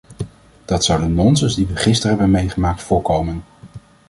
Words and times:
Dat 0.65 0.83
zou 0.85 0.99
de 1.01 1.07
nonsens 1.07 1.55
die 1.55 1.67
we 1.67 1.75
gisteren 1.75 2.11
hebben 2.11 2.31
meegemaakt, 2.35 2.81
voorkomen. 2.81 3.43